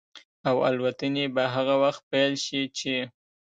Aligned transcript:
او 0.49 0.55
الوتنې 0.69 1.25
به 1.35 1.43
هغه 1.55 1.75
وخت 1.83 2.01
پيل 2.11 2.33
شي 2.45 2.61
چې 2.77 2.93